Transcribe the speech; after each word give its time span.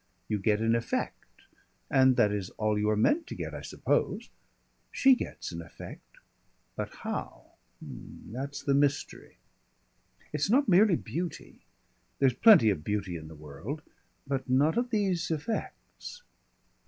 You 0.27 0.39
get 0.39 0.61
an 0.61 0.73
effect. 0.73 1.25
And 1.87 2.15
that 2.15 2.31
is 2.31 2.49
all 2.57 2.75
you 2.75 2.89
are 2.89 2.95
meant 2.97 3.27
to 3.27 3.35
get, 3.35 3.53
I 3.53 3.61
suppose. 3.61 4.31
She 4.91 5.13
gets 5.13 5.51
an 5.51 5.61
effect. 5.61 6.17
But 6.75 6.89
how 6.89 7.51
that's 7.79 8.63
the 8.63 8.73
mystery. 8.73 9.37
It's 10.33 10.49
not 10.49 10.67
merely 10.67 10.95
beauty. 10.95 11.67
There's 12.17 12.33
plenty 12.33 12.71
of 12.71 12.83
beauty 12.83 13.15
in 13.15 13.27
the 13.27 13.35
world. 13.35 13.83
But 14.25 14.49
not 14.49 14.75
of 14.75 14.89
these 14.89 15.29
effects. 15.29 16.23